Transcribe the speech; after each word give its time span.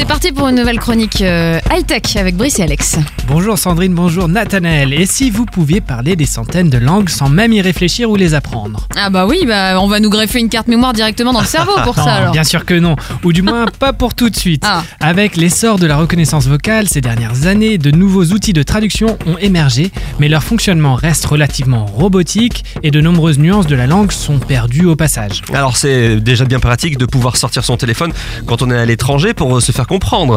C'est 0.00 0.06
parti 0.06 0.32
pour 0.32 0.48
une 0.48 0.56
nouvelle 0.56 0.78
chronique 0.78 1.20
euh, 1.20 1.60
high-tech 1.70 2.16
avec 2.16 2.34
Brice 2.34 2.58
et 2.58 2.62
Alex. 2.62 2.96
Bonjour 3.28 3.58
Sandrine, 3.58 3.92
bonjour 3.92 4.28
Nathanaël. 4.28 4.94
Et 4.94 5.04
si 5.04 5.30
vous 5.30 5.44
pouviez 5.44 5.82
parler 5.82 6.16
des 6.16 6.24
centaines 6.24 6.70
de 6.70 6.78
langues 6.78 7.10
sans 7.10 7.28
même 7.28 7.52
y 7.52 7.60
réfléchir 7.60 8.08
ou 8.10 8.16
les 8.16 8.32
apprendre? 8.32 8.88
Ah 8.96 9.10
bah 9.10 9.26
oui, 9.26 9.44
bah 9.46 9.78
on 9.78 9.88
va 9.88 10.00
nous 10.00 10.08
greffer 10.08 10.40
une 10.40 10.48
carte 10.48 10.68
mémoire 10.68 10.94
directement 10.94 11.34
dans 11.34 11.42
le 11.42 11.46
cerveau 11.46 11.72
pour 11.84 11.96
ça 11.96 12.04
Non, 12.04 12.10
alors. 12.10 12.32
Bien 12.32 12.44
sûr 12.44 12.64
que 12.64 12.72
non, 12.72 12.96
ou 13.24 13.34
du 13.34 13.42
moins 13.42 13.66
pas 13.66 13.92
pour 13.92 14.14
tout 14.14 14.30
de 14.30 14.36
suite. 14.36 14.64
Ah. 14.66 14.84
Avec 15.00 15.36
l'essor 15.36 15.78
de 15.78 15.86
la 15.86 15.98
reconnaissance 15.98 16.46
vocale 16.46 16.88
ces 16.88 17.02
dernières 17.02 17.46
années, 17.46 17.76
de 17.76 17.90
nouveaux 17.90 18.24
outils 18.24 18.54
de 18.54 18.62
traduction 18.62 19.18
ont 19.26 19.36
émergé, 19.36 19.90
mais 20.18 20.30
leur 20.30 20.42
fonctionnement 20.42 20.94
reste 20.94 21.26
relativement 21.26 21.84
robotique 21.84 22.64
et 22.82 22.90
de 22.90 23.02
nombreuses 23.02 23.38
nuances 23.38 23.66
de 23.66 23.76
la 23.76 23.86
langue 23.86 24.12
sont 24.12 24.38
perdues 24.38 24.86
au 24.86 24.96
passage. 24.96 25.42
Alors 25.52 25.76
c'est 25.76 26.16
déjà 26.16 26.46
bien 26.46 26.58
pratique 26.58 26.96
de 26.96 27.04
pouvoir 27.04 27.36
sortir 27.36 27.64
son 27.64 27.76
téléphone 27.76 28.14
quand 28.46 28.62
on 28.62 28.70
est 28.70 28.78
à 28.78 28.86
l'étranger 28.86 29.34
pour 29.34 29.54
euh, 29.54 29.60
se 29.60 29.72
faire 29.72 29.86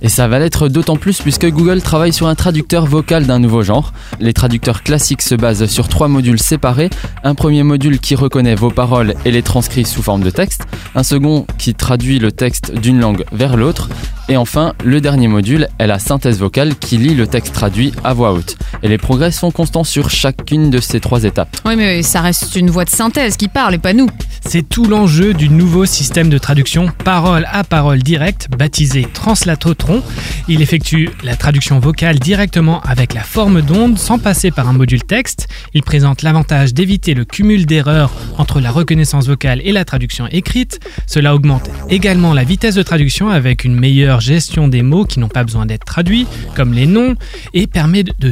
Et 0.00 0.08
ça 0.08 0.26
va 0.26 0.38
l'être 0.38 0.68
d'autant 0.68 0.96
plus 0.96 1.20
puisque 1.20 1.46
Google 1.50 1.82
travaille 1.82 2.12
sur 2.12 2.28
un 2.28 2.34
traducteur 2.34 2.86
vocal 2.86 3.26
d'un 3.26 3.38
nouveau 3.38 3.62
genre. 3.62 3.92
Les 4.18 4.32
traducteurs 4.32 4.82
classiques 4.82 5.20
se 5.20 5.34
basent 5.34 5.66
sur 5.66 5.88
trois 5.88 6.08
modules 6.08 6.40
séparés. 6.40 6.88
Un 7.24 7.34
premier 7.34 7.62
module 7.62 7.98
qui 7.98 8.14
reconnaît 8.14 8.54
vos 8.54 8.70
paroles 8.70 9.14
et 9.24 9.30
les 9.30 9.42
transcrit 9.42 9.84
sous 9.84 10.02
forme 10.02 10.22
de 10.22 10.30
texte. 10.30 10.62
Un 10.94 11.02
second 11.02 11.46
qui 11.58 11.74
traduit 11.74 12.18
le 12.18 12.32
texte 12.32 12.72
d'une 12.72 13.00
langue 13.00 13.24
vers 13.32 13.56
l'autre. 13.56 13.90
Et 14.30 14.38
enfin, 14.38 14.72
le 14.82 15.02
dernier 15.02 15.28
module 15.28 15.68
est 15.78 15.86
la 15.86 15.98
synthèse 15.98 16.38
vocale 16.38 16.76
qui 16.76 16.96
lit 16.96 17.14
le 17.14 17.26
texte 17.26 17.52
traduit 17.52 17.92
à 18.02 18.14
voix 18.14 18.32
haute. 18.32 18.56
Et 18.84 18.88
les 18.88 18.98
progrès 18.98 19.32
sont 19.32 19.50
constants 19.50 19.82
sur 19.82 20.10
chacune 20.10 20.68
de 20.70 20.78
ces 20.78 21.00
trois 21.00 21.24
étapes. 21.24 21.56
Oui 21.64 21.74
mais 21.74 22.02
ça 22.02 22.20
reste 22.20 22.54
une 22.54 22.68
voix 22.68 22.84
de 22.84 22.90
synthèse 22.90 23.36
qui 23.38 23.48
parle 23.48 23.74
et 23.74 23.78
pas 23.78 23.94
nous. 23.94 24.08
C'est 24.46 24.68
tout 24.68 24.84
l'enjeu 24.84 25.32
du 25.32 25.48
nouveau 25.48 25.86
système 25.86 26.28
de 26.28 26.36
traduction 26.36 26.88
parole 27.02 27.46
à 27.50 27.64
parole 27.64 28.02
directe, 28.02 28.48
baptisé 28.56 29.06
Translatotron. 29.10 30.02
Il 30.48 30.60
effectue 30.60 31.08
la 31.24 31.34
traduction 31.34 31.78
vocale 31.78 32.18
directement 32.18 32.82
avec 32.82 33.14
la 33.14 33.22
forme 33.22 33.62
d'onde 33.62 33.98
sans 33.98 34.18
passer 34.18 34.50
par 34.50 34.68
un 34.68 34.74
module 34.74 35.02
texte. 35.02 35.48
Il 35.72 35.82
présente 35.82 36.20
l'avantage 36.20 36.74
d'éviter 36.74 37.14
le 37.14 37.24
cumul 37.24 37.64
d'erreurs 37.64 38.12
entre 38.36 38.60
la 38.60 38.70
reconnaissance 38.70 39.26
vocale 39.28 39.62
et 39.64 39.72
la 39.72 39.86
traduction 39.86 40.26
écrite. 40.30 40.78
Cela 41.06 41.34
augmente 41.34 41.70
également 41.88 42.34
la 42.34 42.44
vitesse 42.44 42.74
de 42.74 42.82
traduction 42.82 43.30
avec 43.30 43.64
une 43.64 43.74
meilleure 43.74 44.20
gestion 44.20 44.68
des 44.68 44.82
mots 44.82 45.06
qui 45.06 45.20
n'ont 45.20 45.28
pas 45.28 45.44
besoin 45.44 45.64
d'être 45.64 45.86
traduits, 45.86 46.26
comme 46.54 46.74
les 46.74 46.86
noms, 46.86 47.14
et 47.54 47.66
permet 47.66 48.02
de- 48.02 48.12
de 48.18 48.30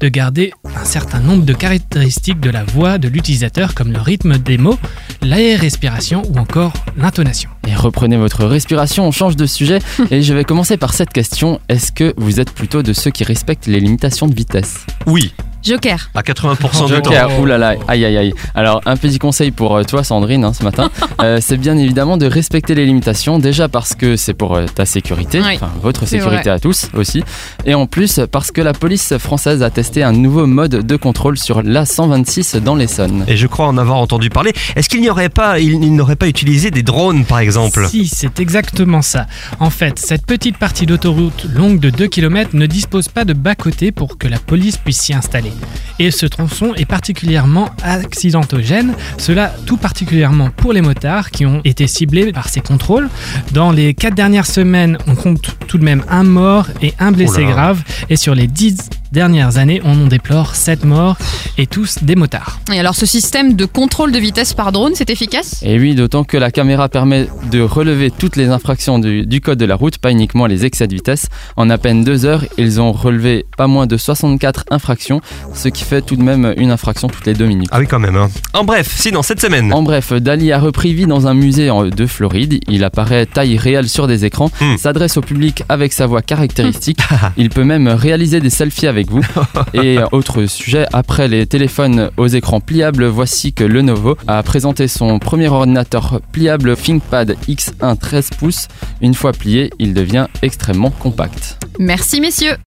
de 0.00 0.08
garder 0.08 0.52
un 0.64 0.84
certain 0.84 1.20
nombre 1.20 1.44
de 1.44 1.52
caractéristiques 1.52 2.40
de 2.40 2.48
la 2.48 2.64
voix 2.64 2.96
de 2.98 3.08
l'utilisateur 3.08 3.74
comme 3.74 3.92
le 3.92 4.00
rythme 4.00 4.38
des 4.38 4.56
mots, 4.56 4.78
la 5.20 5.36
respiration 5.36 6.22
ou 6.30 6.38
encore 6.38 6.72
l'intonation. 6.96 7.50
Et 7.68 7.74
reprenez 7.74 8.16
votre 8.16 8.46
respiration, 8.46 9.06
on 9.06 9.12
change 9.12 9.36
de 9.36 9.44
sujet 9.44 9.80
et 10.10 10.22
je 10.22 10.32
vais 10.32 10.44
commencer 10.44 10.76
par 10.78 10.94
cette 10.94 11.10
question. 11.10 11.60
Est-ce 11.68 11.92
que 11.92 12.14
vous 12.16 12.40
êtes 12.40 12.52
plutôt 12.52 12.82
de 12.82 12.92
ceux 12.92 13.10
qui 13.10 13.24
respectent 13.24 13.66
les 13.66 13.80
limitations 13.80 14.26
de 14.26 14.34
vitesse? 14.34 14.86
Oui, 15.06 15.34
Joker. 15.66 16.10
à 16.14 16.22
80% 16.22 16.56
du 16.56 16.68
temps. 16.68 16.86
Joker, 16.86 17.40
oulala, 17.40 17.74
aïe 17.88 18.04
aïe 18.04 18.16
aïe. 18.16 18.34
Alors 18.54 18.80
un 18.86 18.96
petit 18.96 19.18
conseil 19.18 19.50
pour 19.50 19.76
euh, 19.76 19.82
toi 19.82 20.04
Sandrine 20.04 20.44
hein, 20.44 20.52
ce 20.52 20.62
matin, 20.62 20.90
euh, 21.22 21.38
c'est 21.40 21.56
bien 21.56 21.76
évidemment 21.76 22.16
de 22.16 22.26
respecter 22.26 22.74
les 22.74 22.86
limitations, 22.86 23.38
déjà 23.38 23.68
parce 23.68 23.94
que 23.94 24.16
c'est 24.16 24.34
pour 24.34 24.54
euh, 24.56 24.66
ta 24.66 24.86
sécurité, 24.86 25.40
Oui, 25.40 25.56
enfin 25.56 25.70
votre 25.82 26.06
c'est 26.06 26.18
sécurité 26.18 26.50
à 26.50 26.58
tous 26.58 26.88
aussi, 26.94 27.22
et 27.64 27.74
en 27.74 27.86
plus 27.86 28.20
parce 28.30 28.50
que 28.52 28.60
la 28.60 28.72
police 28.72 29.16
française 29.18 29.62
a 29.62 29.70
testé 29.70 30.02
un 30.02 30.12
nouveau 30.12 30.46
mode 30.46 30.86
de 30.86 30.96
contrôle 30.96 31.38
sur 31.38 31.62
l'A126 31.62 32.60
dans 32.60 32.74
l'Essonne. 32.76 33.24
Et 33.28 33.36
je 33.36 33.46
crois 33.46 33.66
en 33.66 33.76
avoir 33.78 33.98
entendu 33.98 34.30
parler. 34.30 34.52
Est-ce 34.76 34.88
qu'il 34.88 35.00
n'y 35.00 35.10
aurait 35.10 35.28
pas, 35.28 35.58
il, 35.58 35.82
il 35.82 35.94
n'aurait 35.94 36.16
pas 36.16 36.28
utilisé 36.28 36.70
des 36.70 36.82
drones 36.82 37.24
par 37.24 37.40
exemple? 37.40 37.86
Si, 37.88 38.06
c'est 38.06 38.40
exactement 38.40 39.02
ça. 39.02 39.26
En 39.60 39.70
fait, 39.70 39.98
cette 39.98 40.26
petite 40.26 40.58
partie 40.58 40.86
d'autoroute 40.86 41.46
longue 41.52 41.80
de 41.80 41.90
2 41.90 42.06
km 42.06 42.50
ne 42.54 42.66
dispose 42.66 43.08
pas 43.08 43.24
de 43.24 43.32
bas-côté 43.32 43.92
pour 43.92 44.18
que 44.18 44.28
la 44.28 44.38
police 44.38 44.76
puisse 44.76 45.00
s'y 45.00 45.14
installer. 45.14 45.52
Et 45.98 46.10
ce 46.10 46.26
tronçon 46.26 46.74
est 46.74 46.84
particulièrement 46.84 47.70
accidentogène, 47.82 48.94
cela 49.16 49.54
tout 49.64 49.78
particulièrement 49.78 50.50
pour 50.50 50.72
les 50.72 50.82
motards 50.82 51.30
qui 51.30 51.46
ont 51.46 51.62
été 51.64 51.86
ciblés 51.86 52.32
par 52.32 52.48
ces 52.48 52.60
contrôles. 52.60 53.08
Dans 53.52 53.70
les 53.70 53.94
4 53.94 54.14
dernières 54.14 54.46
semaines, 54.46 54.98
on 55.06 55.14
compte 55.14 55.56
tout 55.66 55.78
de 55.78 55.84
même 55.84 56.04
un 56.08 56.24
mort 56.24 56.66
et 56.82 56.92
un 56.98 57.12
blessé 57.12 57.44
Oh 57.46 57.50
grave. 57.50 57.82
Et 58.10 58.16
sur 58.16 58.34
les 58.34 58.46
10 58.46 58.90
dernières 59.20 59.56
années, 59.56 59.80
on 59.82 59.92
en 60.04 60.06
déplore 60.08 60.54
7 60.56 60.84
morts 60.84 61.16
et 61.56 61.66
tous 61.66 62.02
des 62.02 62.16
motards. 62.16 62.60
Et 62.70 62.78
alors 62.78 62.94
ce 62.94 63.06
système 63.06 63.54
de 63.54 63.64
contrôle 63.64 64.12
de 64.12 64.18
vitesse 64.18 64.52
par 64.52 64.72
drone, 64.72 64.92
c'est 64.94 65.08
efficace? 65.08 65.60
Et 65.62 65.78
oui, 65.78 65.94
d'autant 65.94 66.22
que 66.22 66.36
la 66.36 66.50
caméra 66.50 66.90
permet 66.90 67.26
de 67.50 67.62
relever 67.62 68.10
toutes 68.10 68.36
les 68.36 68.48
infractions 68.50 68.98
du, 68.98 69.24
du 69.24 69.40
code 69.40 69.58
de 69.58 69.64
la 69.64 69.74
route, 69.74 69.96
pas 69.96 70.10
uniquement 70.10 70.44
les 70.44 70.66
excès 70.66 70.86
de 70.86 70.92
vitesse. 70.94 71.28
En 71.56 71.70
à 71.70 71.78
peine 71.78 72.04
deux 72.04 72.26
heures, 72.26 72.44
ils 72.58 72.78
ont 72.78 72.92
relevé 72.92 73.46
pas 73.56 73.66
moins 73.66 73.86
de 73.86 73.96
64 73.96 74.64
infractions, 74.70 75.22
ce 75.54 75.68
qui 75.68 75.84
fait 75.84 76.02
tout 76.02 76.16
de 76.16 76.22
même 76.22 76.52
une 76.58 76.70
infraction 76.70 77.08
toutes 77.08 77.24
les 77.24 77.32
deux 77.32 77.46
minutes. 77.46 77.68
Ah 77.72 77.78
oui 77.78 77.86
quand 77.88 77.98
même. 77.98 78.16
hein. 78.16 78.28
En 78.52 78.64
bref, 78.64 78.94
sinon 78.98 79.22
cette 79.22 79.40
semaine. 79.40 79.72
En 79.72 79.82
bref, 79.82 80.12
Dali 80.12 80.52
a 80.52 80.58
repris 80.58 80.92
vie 80.92 81.06
dans 81.06 81.26
un 81.26 81.32
musée 81.32 81.70
en- 81.70 81.86
de 81.86 82.06
Floride. 82.06 82.60
Il 82.68 82.84
apparaît 82.84 83.24
taille 83.24 83.56
réelle 83.56 83.88
sur 83.88 84.06
des 84.08 84.26
écrans, 84.26 84.50
Hmm. 84.60 84.76
s'adresse 84.76 85.16
au 85.16 85.22
public 85.22 85.62
avec 85.70 85.94
sa 85.94 86.06
voix 86.06 86.20
caractéristique. 86.20 86.98
Il 87.38 87.48
peut 87.48 87.64
même 87.64 87.88
réaliser 87.88 88.40
des 88.40 88.50
selfies 88.50 88.86
avec 88.88 89.05
vous. 89.10 89.24
Et 89.74 89.98
autre 90.12 90.46
sujet, 90.46 90.86
après 90.92 91.28
les 91.28 91.46
téléphones 91.46 92.10
aux 92.16 92.26
écrans 92.26 92.60
pliables, 92.60 93.06
voici 93.06 93.52
que 93.52 93.64
Lenovo 93.64 94.16
a 94.26 94.42
présenté 94.42 94.88
son 94.88 95.18
premier 95.18 95.48
ordinateur 95.48 96.20
pliable 96.32 96.76
ThinkPad 96.76 97.36
X1 97.48 97.96
13 97.98 98.30
pouces. 98.38 98.68
Une 99.00 99.14
fois 99.14 99.32
plié, 99.32 99.70
il 99.78 99.94
devient 99.94 100.26
extrêmement 100.42 100.90
compact. 100.90 101.58
Merci 101.78 102.20
messieurs. 102.20 102.56